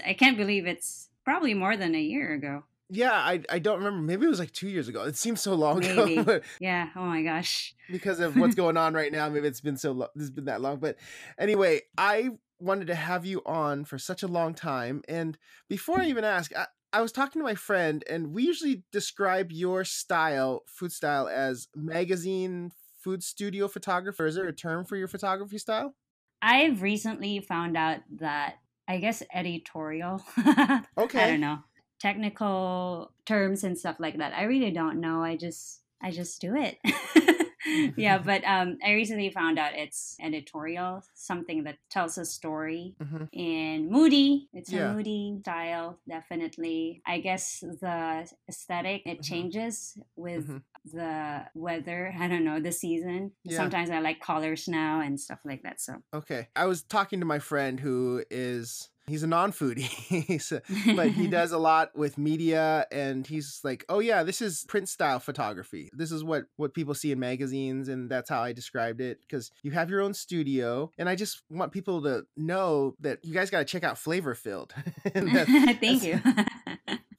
[0.06, 2.64] I can't believe it's probably more than a year ago.
[2.90, 4.00] Yeah, I I don't remember.
[4.00, 5.02] Maybe it was like two years ago.
[5.04, 6.18] It seems so long Maybe.
[6.18, 6.40] ago.
[6.60, 6.90] Yeah.
[6.94, 7.74] Oh my gosh.
[7.90, 9.28] because of what's going on right now.
[9.28, 10.08] Maybe it's been so long.
[10.14, 10.76] It's been that long.
[10.76, 10.96] But
[11.38, 15.02] anyway, I wanted to have you on for such a long time.
[15.08, 15.36] And
[15.68, 16.10] before I mm.
[16.10, 20.62] even ask, I, I was talking to my friend, and we usually describe your style,
[20.66, 22.70] food style, as magazine
[23.02, 24.26] food studio photographer.
[24.26, 25.94] Is there a term for your photography style?
[26.40, 30.22] I've recently found out that I guess editorial.
[30.96, 31.24] Okay.
[31.24, 31.58] I don't know
[32.04, 34.34] technical terms and stuff like that.
[34.34, 35.22] I really don't know.
[35.22, 36.76] I just I just do it.
[37.96, 42.94] yeah, but um, I recently found out it's editorial, something that tells a story.
[43.02, 43.28] Mhm.
[43.34, 44.90] And moody, it's Yeah.
[44.90, 47.02] a moody style, definitely.
[47.06, 49.24] I guess the aesthetic it Mhm.
[49.24, 50.62] changes with Mhm.
[50.84, 52.12] the weather.
[52.18, 53.32] I don't know the season.
[53.44, 53.56] Yeah.
[53.56, 55.80] Sometimes I like colors now and stuff like that.
[55.80, 56.48] So, Okay.
[56.56, 59.90] I was talking to my friend who is he's a non-foodie.
[60.96, 64.88] But he does a lot with media and he's like oh yeah this is print
[64.88, 69.00] style photography this is what what people see in magazines and that's how i described
[69.00, 73.24] it because you have your own studio and i just want people to know that
[73.24, 74.72] you guys got to check out flavor filled
[75.14, 76.20] Thank you.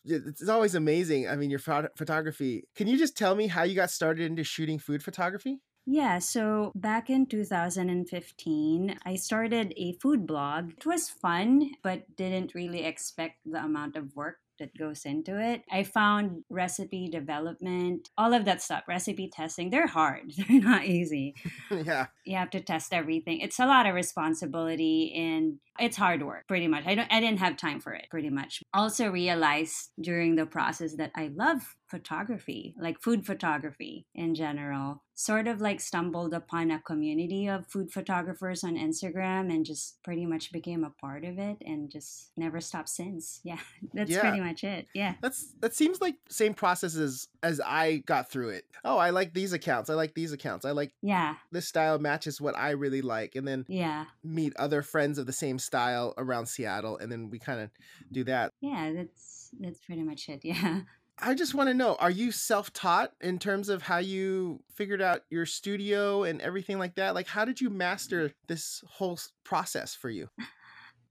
[0.06, 3.76] it's always amazing i mean your photo- photography can you just tell me how you
[3.76, 10.26] got started into shooting food photography Yeah, so back in 2015, I started a food
[10.26, 10.72] blog.
[10.78, 15.64] It was fun, but didn't really expect the amount of work that goes into it.
[15.72, 20.32] I found recipe development, all of that stuff, recipe testing, they're hard.
[20.38, 21.36] They're not easy.
[21.72, 23.42] yeah You have to test everything.
[23.42, 26.86] It's a lot of responsibility and it's hard work pretty much.
[26.86, 28.64] I don't I didn't have time for it pretty much.
[28.74, 35.04] Also realized during the process that I love photography, like food photography in general.
[35.18, 40.26] Sort of like stumbled upon a community of food photographers on Instagram and just pretty
[40.26, 43.40] much became a part of it and just never stopped since.
[43.46, 43.60] Yeah,
[43.94, 44.20] that's Yeah.
[44.20, 44.88] pretty much it.
[44.94, 45.16] Yeah.
[45.22, 49.34] that's that seems like same process as as i got through it oh i like
[49.34, 51.36] these accounts i like these accounts i like Yeah.
[51.52, 54.06] this style matches what I really like, and then Yeah.
[54.24, 57.70] meet other friends of the same style around Seattle, and then we kind of
[58.12, 58.52] do that.
[58.62, 60.42] Yeah, that's that's pretty much it.
[60.52, 60.82] Yeah.
[61.20, 65.22] I just want to know: Are you self-taught in terms of how you figured out
[65.30, 67.16] your studio and everything like that?
[67.16, 70.30] Like, how did you master this whole process for you?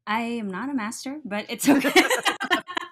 [0.07, 1.93] I am not a master, but it's okay.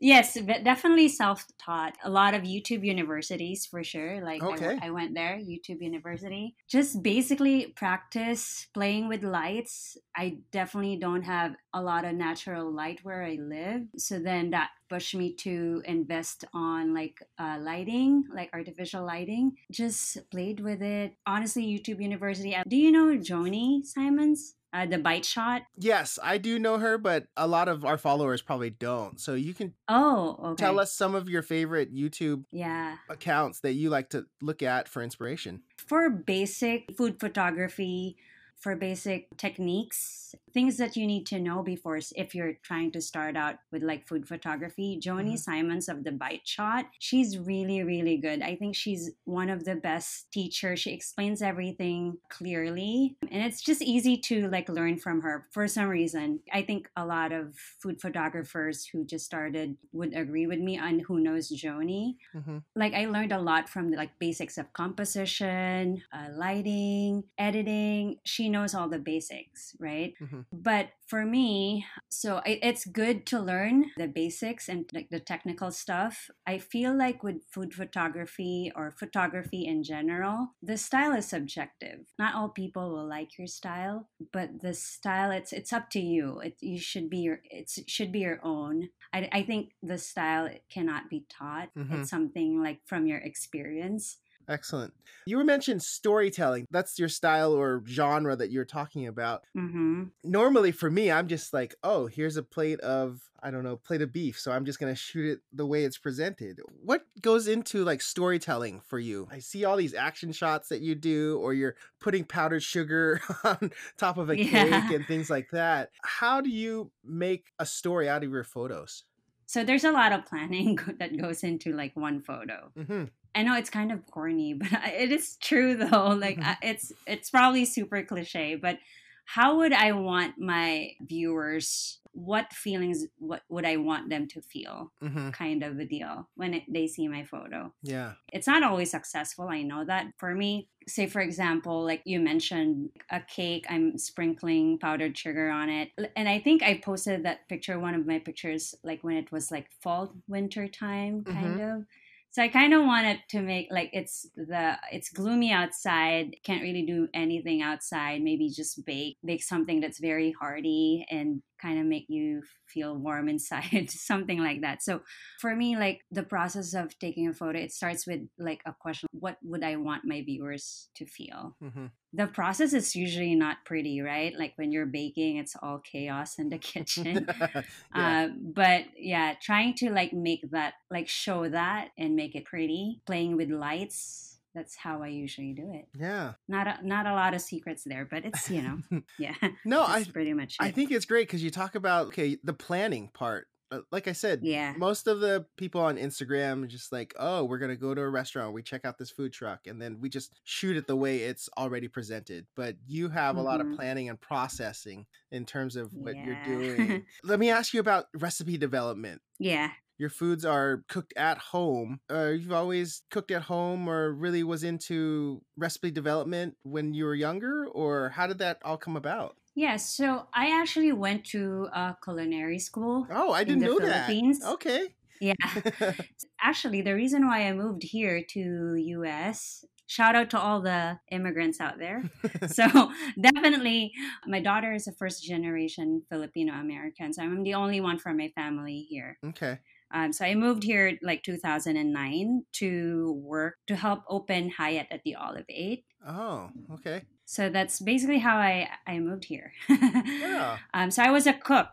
[0.00, 1.94] yes, but definitely self-taught.
[2.04, 4.22] A lot of YouTube universities for sure.
[4.24, 4.78] Like Okay.
[4.82, 6.54] I, went there, YouTube University.
[6.68, 9.96] Just basically practice playing with lights.
[10.16, 14.70] I definitely don't have a lot of natural light where I live, so then that
[14.88, 19.52] pushed me to invest on like uh, lighting, like artificial lighting.
[19.70, 21.14] Just played with it.
[21.26, 22.54] Honestly, YouTube University.
[22.54, 24.56] uh, Do you know Joanie Simons?
[24.72, 25.62] Uh, the bite shot.
[25.76, 29.20] Yes, I do know her, but a lot of our followers probably don't.
[29.20, 30.62] So you can Oh, okay.
[30.62, 32.98] tell us some of your favorite YouTube Yeah.
[33.08, 35.62] accounts that you like to look at for inspiration.
[35.76, 38.16] For basic food photography,
[38.56, 43.36] for basic techniques, things that you need to know before if you're trying to start
[43.36, 44.98] out with like food photography.
[45.00, 45.38] Joanie Mhm.
[45.38, 48.42] Simons of the Bite Shot, she's really, really good.
[48.42, 50.80] I think she's one of the best teachers.
[50.80, 55.88] She explains everything clearly, and it's just easy to like learn from her for some
[55.88, 56.40] reason.
[56.52, 61.00] I think a lot of food photographers who just started would agree with me on
[61.00, 66.02] who knows Joanie hmm like I learned a lot from the like basics of composition,
[66.12, 68.16] uh, lighting, editing.
[68.24, 70.14] She knows all the basics, right?
[70.40, 70.62] Mhm.
[70.62, 75.70] But for me, so I, it's good to learn the basics and like the technical
[75.70, 76.30] stuff.
[76.46, 82.06] I feel like with food photography or photography in general, the style is subjective.
[82.18, 86.40] Not all people will like your style, but the style it's it's up to you.
[86.40, 88.90] It you should be your it should be your own.
[89.12, 91.70] I, I think the style cannot be taught.
[91.76, 91.92] Mhm.
[91.92, 94.18] It's something like from your experience.
[94.48, 94.92] Excellent.
[95.26, 96.66] You were mentioned storytelling.
[96.70, 99.44] That's your style or genre that you're talking about.
[99.56, 100.04] Mm-hmm.
[100.24, 104.02] Normally for me, I'm just like, oh, here's a plate of, I don't know, plate
[104.02, 104.40] of beef.
[104.40, 106.58] So I'm just going to shoot it the way it's presented.
[106.84, 109.28] What goes into like storytelling for you?
[109.30, 113.70] I see all these action shots that you do, or you're putting powdered sugar on
[113.98, 114.80] top of a Yeah.
[114.80, 115.90] cake and things like that.
[116.02, 119.04] How do you make a story out of your photos?
[119.46, 122.70] So there's a lot of planning that goes into like one photo.
[122.76, 126.08] hmm I know it's kind of corny, but it is true though.
[126.08, 126.42] Like Mhm.
[126.42, 128.78] I it's it's probably super cliche, but
[129.24, 134.92] how would I want my viewers what feelings what would I want them to feel
[135.00, 137.72] hmm kind of a deal when it, they see my photo.
[137.82, 138.14] Yeah.
[138.32, 140.12] It's not always successful, I know that.
[140.18, 145.68] For me, say for example, like you mentioned a cake, I'm sprinkling powdered sugar on
[145.68, 145.90] it.
[146.16, 149.50] And I think I posted that picture, one of my pictures, like when it was
[149.50, 151.86] like fall, winter time, kind of.
[152.32, 156.86] So I kind of wanted to make like it's the it's gloomy outside, can't really
[156.86, 158.22] do anything outside.
[158.22, 163.28] Maybe just bake bake something that's very hearty and kind of make you feel warm
[163.34, 164.82] inside, something like that.
[164.82, 165.02] So
[165.38, 169.08] for me, like the process of taking a photo, it starts with like a question:
[169.12, 171.56] What would I want my viewers to feel?
[171.60, 174.34] hmm The process is usually not pretty, right?
[174.36, 177.26] Like when you're baking, it's all chaos in the kitchen.
[177.94, 178.24] yeah.
[178.26, 183.00] Uh, but yeah, trying to like make that, like show that and make it pretty,
[183.06, 184.39] playing with lights.
[184.54, 185.86] That's how I usually do it.
[185.98, 186.32] yeah.
[186.48, 188.78] Not a, not a lot of secrets there, but it's you know,
[189.18, 189.34] yeah.
[189.64, 190.62] No, I pretty much it.
[190.64, 193.46] I think it's great because you talk about okay the planning part.
[193.72, 194.74] Uh, Like I said, Yeah.
[194.76, 198.08] most of the people on Instagram are just like, oh, we're gonna go to a
[198.10, 201.18] restaurant, we check out this food truck, and then we just shoot it the way
[201.18, 202.46] it's already presented.
[202.56, 207.06] But you have a lot of planning and processing in terms of what you're doing.
[207.22, 209.22] Let me ask you about recipe development.
[209.38, 209.70] yeah.
[210.00, 212.00] Your foods are cooked at home.
[212.10, 217.14] Uh, you've always cooked at home, or really was into recipe development when you were
[217.14, 219.36] younger, or how did that all come about?
[219.54, 223.06] Yeah, so I actually went to a culinary school.
[223.10, 224.10] Oh, I didn't know that.
[224.54, 224.94] Okay.
[225.20, 225.34] Yeah.
[226.40, 231.60] actually, the reason why I moved here to US, shout out to all the immigrants
[231.60, 232.04] out there.
[232.46, 232.64] so
[233.20, 233.92] definitely
[234.26, 237.12] my daughter is a first generation Filipino American.
[237.12, 239.18] So I'm the only one from my family here.
[239.26, 239.58] okay.
[239.92, 245.16] Um, so I moved here like 2009 to work to help open Hyatt at the
[245.16, 245.84] Olive Eight.
[246.06, 247.02] Oh, okay.
[247.26, 249.52] So that's basically how I, I moved here.
[249.68, 250.58] Yeah.
[250.74, 251.70] Um, so I was a cook.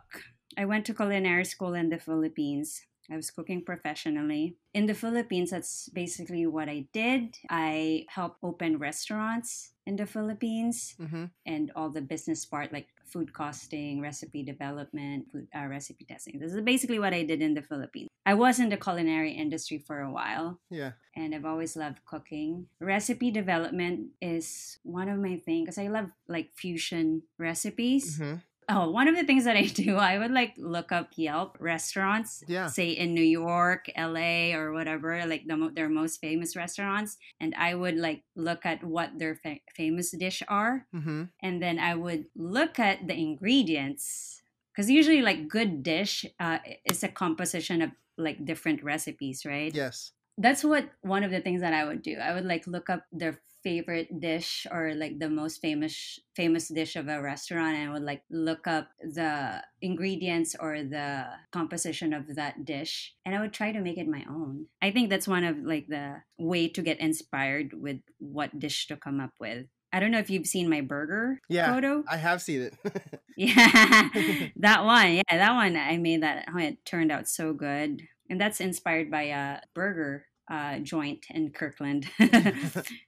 [0.57, 2.81] I went to culinary school in the Philippines.
[3.09, 4.55] I was cooking professionally.
[4.73, 7.37] In the Philippines, that's basically what I did.
[7.49, 11.25] I helped open restaurants in the Philippines Mm-hmm.
[11.45, 16.39] and all the business part, like food costing, recipe development, food uh, recipe testing.
[16.39, 18.09] This is basically what I did in the Philippines.
[18.25, 20.91] I was in the culinary industry for a while Yeah.
[21.15, 22.67] and I've always loved cooking.
[22.81, 28.19] Recipe development is one of my things because I love like fusion recipes.
[28.19, 28.35] Mm-hmm.
[28.69, 32.43] Oh, one of the things that I do, I would like look up Yelp restaurants,
[32.47, 32.67] Yeah.
[32.67, 37.75] say in New York, LA, or whatever, like the their most famous restaurants, and I
[37.75, 41.23] would like look at what their fa- famous dish are, Mm-hmm.
[41.41, 44.41] and then I would look at the ingredients
[44.75, 49.73] because usually like good dish uh, is a composition of like different recipes, right?
[49.73, 50.11] Yes.
[50.37, 52.17] that's what one of the things that I would do.
[52.21, 56.95] I would like look up their favorite dish or like the most famous famous dish
[56.95, 62.35] of a restaurant and I would like look up the ingredients or the composition of
[62.35, 64.67] that dish and I would try to make it my own.
[64.81, 68.95] I think that's one of like the way to get inspired with what dish to
[68.95, 69.65] come up with.
[69.91, 72.03] I don't know if you've seen my burger Yeah, photo.
[72.07, 72.73] I have seen it.
[73.37, 73.55] Yeah,
[74.57, 75.13] that one.
[75.13, 75.75] Yeah, that one.
[75.75, 76.45] I made that.
[76.51, 81.51] Oh, it turned out so good, and that's inspired by a burger uh, joint in
[81.51, 82.07] Kirkland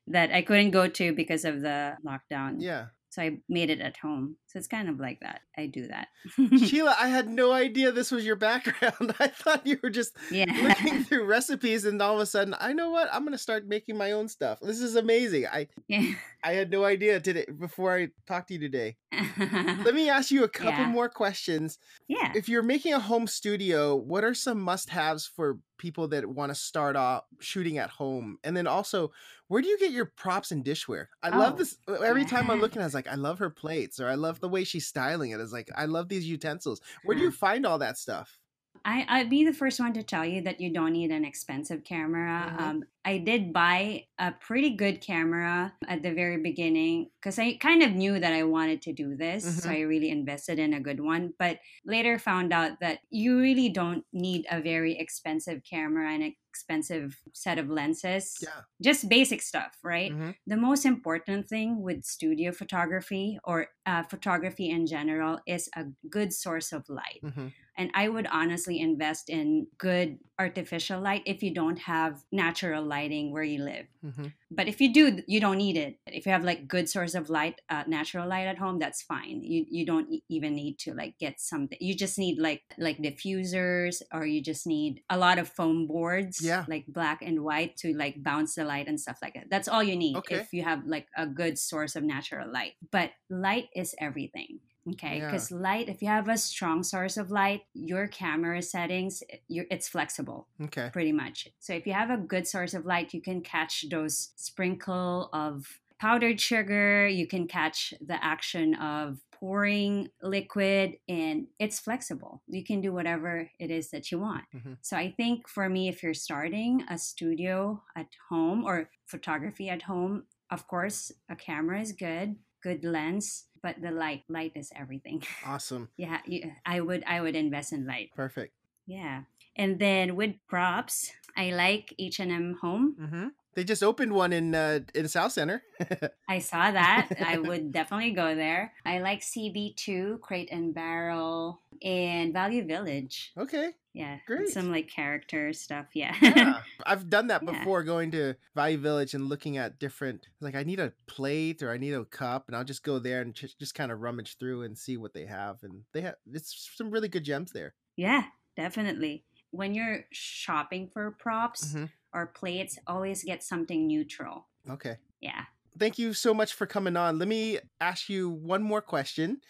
[0.08, 2.56] that I couldn't go to because of the lockdown.
[2.60, 2.86] yeah.
[3.12, 4.36] So I made it at home.
[4.46, 5.42] So it's kind of like that.
[5.58, 6.10] I do that.
[6.68, 9.16] Sheila, I had no idea this was your background.
[9.20, 10.46] I thought you were just yeah.
[10.62, 13.10] looking through recipes and all of a sudden, I know what?
[13.12, 14.60] I'm going to start making my own stuff.
[14.62, 15.48] This is amazing.
[15.48, 16.14] I yeah.
[16.44, 18.98] I had no idea today before I talked to you today.
[19.40, 20.90] Let me ask you a couple Yeah.
[20.90, 21.80] more questions.
[22.08, 22.32] yeah.
[22.36, 26.56] If you're making a home studio, what are some must-haves for people that want to
[26.56, 28.38] start off shooting at home?
[28.44, 29.12] And then also,
[29.48, 31.08] where do you get your props and dishware?
[31.24, 31.78] I love Oh, this.
[31.88, 34.50] Every time I'm looking, I was like, I love her plates, or I love the
[34.50, 35.40] way she's styling it.
[35.40, 36.82] It's like, I love these utensils.
[37.04, 38.40] Where do you find all that stuff?
[38.86, 41.84] I, I'd be the first one to tell you that you don't need an expensive
[41.84, 42.54] camera.
[42.54, 42.58] Mhm.
[42.58, 47.82] Um, I did buy a pretty good camera at the very beginning because I kind
[47.82, 49.46] of knew that I wanted to do this.
[49.64, 49.74] So Mhm.
[49.74, 51.34] I really invested in a good one.
[51.40, 57.22] But later found out that you really don't need a very expensive camera and expensive
[57.34, 58.38] set of lenses.
[58.42, 58.64] Yeah.
[58.82, 60.12] Just basic stuff, right?
[60.12, 60.36] Mhm.
[60.46, 66.34] The most important thing with studio photography or uh, photography in general is a good
[66.34, 67.22] source of light.
[67.24, 67.54] Mhm.
[67.78, 73.32] And I would honestly invest in good artificial light if you don't have natural lighting
[73.34, 73.86] where you live.
[74.04, 74.34] Mhm.
[74.52, 76.00] But if you do, you don't need it.
[76.08, 79.38] If you have like good source of light, uh, natural light at home, that's fine.
[79.44, 81.78] You you don't even need to like get something.
[81.80, 86.42] You just need like like diffusers, or you just need a lot of foam boards,
[86.42, 86.66] Yeah.
[86.68, 89.50] like black and white to like bounce the light and stuff like that.
[89.50, 90.36] That's all you need Okay.
[90.42, 92.74] if you have like a good source of natural light.
[92.92, 94.60] But light is everything
[94.94, 95.26] Okay, Yeah.
[95.26, 100.48] because light, if you have a strong source of light, your camera settings, it's flexible
[100.62, 100.90] Okay.
[100.92, 101.48] pretty much.
[101.60, 105.80] So if you have a good source of light, you can catch those sprinkle of
[106.00, 112.42] powdered sugar, you can catch the action of pouring liquid and it's flexible.
[112.48, 114.46] You can do whatever it is that you want.
[114.54, 114.78] Mhm.
[114.82, 119.84] So I think for me if you're starting a studio at home or photography at
[119.84, 125.24] home, of course, a camera is good, good lens, but the light light is everything.
[125.46, 125.90] Awesome.
[125.98, 128.10] yeah, you, I would I would invest in light.
[128.16, 128.54] Perfect.
[128.88, 129.24] Yeah.
[129.56, 132.96] And then with props, I like H&M Home.
[132.98, 135.62] hmm They just opened one in uh, in Southcenter.
[136.30, 137.10] I saw that.
[137.20, 138.72] I would definitely go there.
[138.86, 143.32] I like CB2, Crate and Barrel, and Value Village.
[143.38, 143.72] okay.
[143.94, 144.20] Yeah.
[144.28, 144.50] Great.
[144.50, 145.88] Some like character stuff.
[145.94, 146.16] Yeah.
[146.22, 146.62] Yeah.
[146.86, 147.52] I've done that Yeah.
[147.60, 151.72] before going to Value Village and looking at different like I need a plate or
[151.72, 154.38] I need a cup and I'll just go there and just, just kind of rummage
[154.38, 157.74] through and see what they have and they have it's some really good gems there.
[157.98, 158.26] yeah,
[158.56, 159.26] definitely.
[159.52, 161.90] When you're shopping for props Mhm.
[162.14, 164.46] or plates, always get something neutral.
[164.70, 164.98] Okay.
[165.20, 165.46] Yeah.
[165.78, 167.18] Thank you so much for coming on.
[167.18, 169.42] Let me ask you one more question.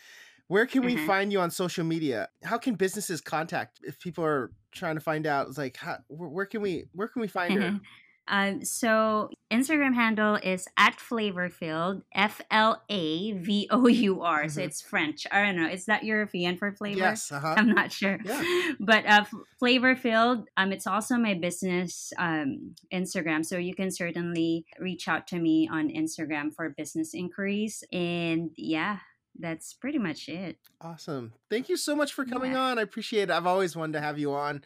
[0.49, 1.05] Where can we Mhm.
[1.07, 2.27] find you on social media?
[2.43, 5.47] How can businesses contact if people are trying to find out?
[5.47, 7.79] It's like, how, where, can we where can we find her?
[8.27, 14.49] um, so Instagram handle is at Flavourfilled, F L A V O U R.
[14.49, 14.65] So Mhm.
[14.65, 15.25] it's French.
[15.31, 15.67] I don't know.
[15.69, 16.99] Is that European for flavor?
[16.99, 17.31] Yes.
[17.31, 17.53] Uh huh.
[17.57, 18.17] I'm not sure.
[18.25, 18.41] Yeah.
[18.79, 23.45] But uh, F- Flavor Filled, um, it's also my business um, Instagram.
[23.45, 27.83] So you can certainly reach out to me on Instagram for business inquiries.
[27.93, 28.99] And yeah,
[29.37, 30.57] that's pretty much it.
[30.81, 31.33] Awesome.
[31.49, 32.59] Thank you so much for coming Yeah.
[32.61, 32.79] on.
[32.79, 33.31] I appreciate it.
[33.31, 34.63] I've always wanted to have you on.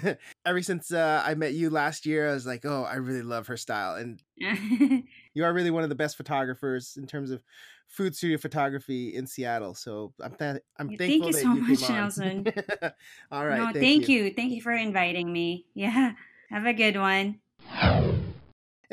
[0.46, 3.46] Ever since uh, I met you last year, I was like, oh, I really love
[3.48, 3.96] her style.
[3.96, 4.22] And
[5.34, 7.42] you are really one of the best photographers in terms of
[7.86, 9.74] food studio photography in Seattle.
[9.74, 11.88] So I'm th- I'm thankful thank you so you much.
[11.90, 12.46] Nelson.
[13.30, 13.58] All right.
[13.58, 14.24] no, thank, thank, you.
[14.24, 14.32] you.
[14.34, 15.66] Thank you for inviting me.
[15.74, 16.12] Yeah.
[16.50, 17.40] Have a good one.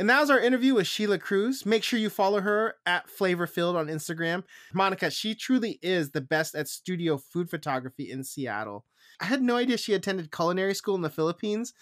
[0.02, 1.64] And that was our interview with Sheila Cruz.
[1.64, 4.44] Make sure you follow her at Flavourfilled on Instagram.
[4.74, 8.84] Monica, she truly is the best at studio food photography in Seattle.
[9.20, 11.76] I had no idea she attended culinary school in the Philippines.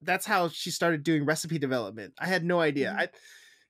[0.00, 2.14] That's how she started doing recipe development.
[2.18, 2.96] I had no idea.
[2.96, 2.98] Mhm.
[3.02, 3.08] I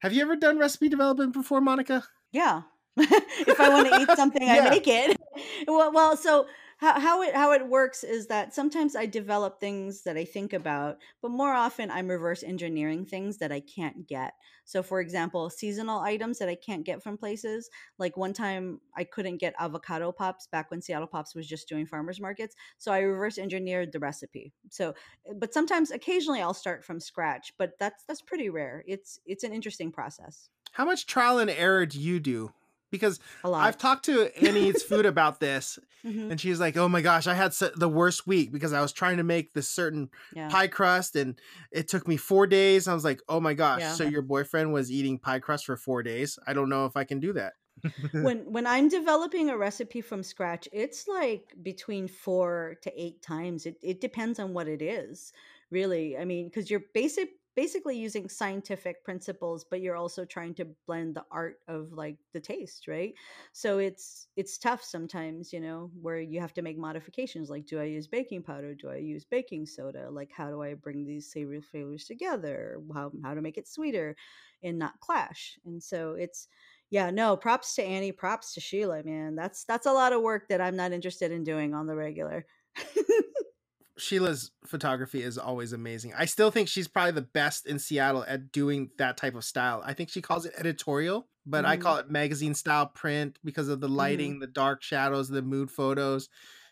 [0.03, 2.05] have you ever done recipe development before, Monica?
[2.31, 2.63] Yeah.
[2.97, 4.67] if I want to eat something, Yeah.
[4.67, 5.17] I make it.
[5.67, 6.47] well, well, so
[6.79, 10.53] how, how it how it works is that sometimes I develop things that I think
[10.53, 14.35] about, but more often I'm reverse engineering things that I can't get.
[14.65, 17.71] So, for example, seasonal items that I can't get from places.
[17.99, 21.87] Like one time, I couldn't get avocado pops back when Seattle Pops was just doing
[21.87, 22.55] farmers markets.
[22.77, 24.53] So I reverse engineered the recipe.
[24.69, 24.95] So,
[25.27, 28.85] eh, but sometimes, occasionally, I'll start from scratch, but that's that's pretty rare.
[28.87, 30.51] It's it's an interesting process.
[30.73, 32.53] How much trial and error do you do?
[32.97, 33.21] Because.
[33.45, 36.31] I've talked to Annie Eats Food about this, Mhm.
[36.31, 39.17] and she's like, "Oh my gosh, I had the worst week because I was trying
[39.17, 40.49] to make this certain Yeah.
[40.49, 41.41] pie crust and
[41.73, 42.87] it took me four days.
[42.89, 43.81] I was like, oh my gosh.
[43.81, 43.93] Yeah.
[43.93, 46.39] So your boyfriend was eating pie crust for four days.
[46.47, 47.55] I don't know if I can do that.
[48.13, 53.67] when when I'm developing a recipe from scratch, it's like between four to eight times.
[53.67, 55.33] It it depends on what it is,
[55.71, 56.17] really.
[56.17, 61.17] I mean, because you're basic basically using scientific principles, but you're also trying to blend
[61.17, 63.15] the art of like the taste, right?
[63.53, 67.51] So it's it's tough sometimes, you know, where you have to make modifications.
[67.51, 68.75] Like, do I use baking powder?
[68.75, 70.11] Do I use baking soda?
[70.11, 72.81] Like, how do I bring these savory flavors together?
[72.95, 74.17] How how to make it sweeter
[74.63, 75.59] and not clash?
[75.65, 76.49] And so it's
[76.91, 79.35] yeah, no, props to Annie, props to Sheila, man.
[79.35, 82.47] That's that's a lot of work that I'm not interested in doing on the regular.
[83.99, 86.15] Sheila's photography is always amazing.
[86.15, 89.83] I still think she's probably the best in Seattle at doing that type of style.
[89.85, 91.81] I think she calls it editorial, but I Mhm.
[91.81, 96.29] call it magazine style print because of the lighting, the dark shadows, the mood photos.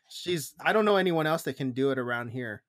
[0.08, 2.63] She's I don't know anyone else that can do it around here.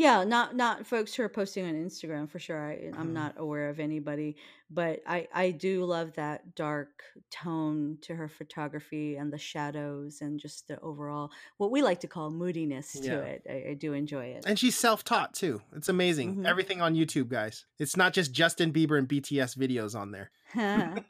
[0.00, 2.58] Yeah, not not folks who are posting on Instagram for sure.
[2.58, 2.98] I, Mhm.
[2.98, 4.36] I'm not aware of anybody,
[4.70, 10.40] but I I do love that dark tone to her photography and the shadows and
[10.40, 13.18] just the overall what we like to call moodiness to Yeah.
[13.20, 13.42] it.
[13.48, 14.44] I, I do enjoy it.
[14.46, 15.60] And she's self-taught too.
[15.76, 16.36] It's amazing.
[16.36, 16.46] Mhm.
[16.48, 17.66] Everything on YouTube, guys.
[17.78, 20.30] It's not just Justin Bieber and BTS videos on there.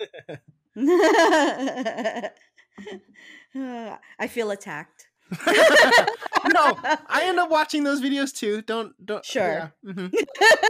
[3.55, 5.07] I feel attacked.
[6.53, 6.79] no,
[7.09, 8.63] I end up watching those videos too.
[8.63, 9.25] Don't don't.
[9.25, 9.43] Sure.
[9.43, 10.13] yeah, mhm.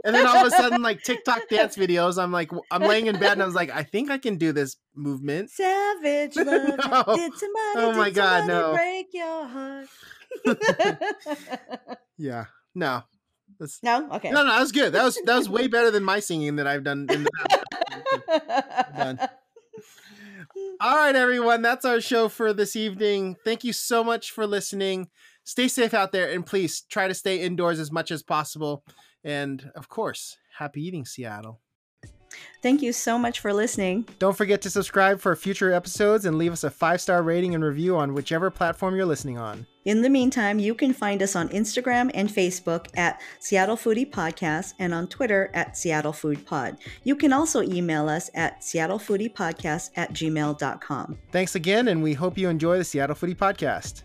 [0.04, 3.18] And then all of a sudden, like TikTok dance videos, I'm like, I'm laying in
[3.18, 5.50] bed and I was like, I think I can do this movement.
[5.50, 6.46] Savage love.
[6.46, 7.16] No.
[7.16, 8.74] Did somebody, Oh my God, no.
[8.74, 9.88] break your heart?
[12.18, 12.44] Yeah,
[12.74, 13.02] no,
[13.58, 14.10] that's no?
[14.12, 14.30] Okay.
[14.30, 14.50] no, no.
[14.52, 14.92] That was good.
[14.92, 18.96] That was that was way better than my singing that I've done in the past.
[18.96, 19.28] done.
[20.82, 21.60] All right, everyone.
[21.60, 23.36] That's our show for this evening.
[23.44, 25.10] Thank you so much for listening.
[25.44, 28.82] Stay safe out there and please try to stay indoors as much as possible.
[29.22, 31.60] And of course, happy eating, Seattle.
[32.62, 34.08] Thank you so much for listening.
[34.18, 37.62] Don't forget to subscribe for future episodes and leave us a five star rating and
[37.62, 39.66] review on whichever platform you're listening on.
[39.84, 44.74] In the meantime, you can find us on Instagram and Facebook at Seattle Foodie Podcast
[44.78, 46.76] and on Twitter at Seattle Food Pod.
[47.02, 51.18] You can also email us at seattlefoodiepodcast at gmail.com.
[51.32, 54.02] Thanks again, and we hope you enjoy the Seattle Foodie Podcast.